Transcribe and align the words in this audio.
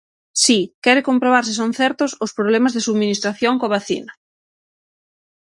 Si, 0.43 0.57
quere 0.83 1.05
comprobar 1.09 1.43
se 1.45 1.53
son 1.59 1.71
certos 1.81 2.11
os 2.25 2.35
problemas 2.37 2.73
de 2.73 2.85
subministración 2.87 3.53
coa 3.59 3.73
vacina. 3.75 4.11